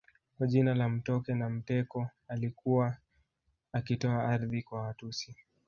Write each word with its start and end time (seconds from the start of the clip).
Kwa 0.37 0.47
jina 0.47 0.75
la 0.75 0.89
Mtoke 0.89 1.33
Na 1.35 1.49
mteko 1.49 2.09
alikuwa 2.27 2.97
akitoa 3.73 4.23
ardhi 4.29 4.63
kwa 4.63 4.81
Watusi 4.81 5.35